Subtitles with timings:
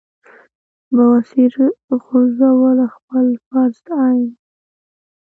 [0.95, 1.53] بواسير
[2.03, 4.27] غورزول خپل فرض عېن ګڼي-